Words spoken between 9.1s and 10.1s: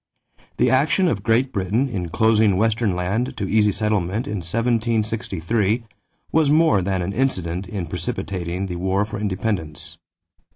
independence.